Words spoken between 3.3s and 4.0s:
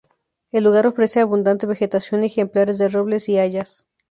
hayas.